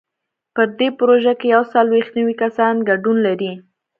په 0.55 0.61
دې 0.77 0.87
پروژه 0.99 1.33
کې 1.39 1.47
یو 1.55 1.63
څلوېښت 1.73 2.11
نوي 2.19 2.35
کسان 2.43 2.75
ګډون 2.89 3.17
لري. 3.27 3.51